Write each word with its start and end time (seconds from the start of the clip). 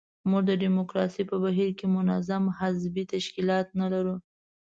موږ 0.29 0.43
د 0.49 0.51
ډیموکراسۍ 0.63 1.23
په 1.31 1.35
بهیر 1.43 1.69
کې 1.79 1.85
منظم 1.95 2.43
حزبي 2.59 3.03
تشکیلات 3.13 3.67
نه 3.79 3.87
لرو. 3.93 4.15